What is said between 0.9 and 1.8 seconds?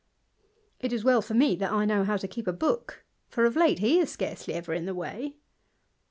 is well for me that